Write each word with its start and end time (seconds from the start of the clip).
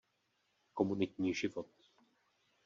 Komunitní 0.73 1.33
život. 1.33 1.67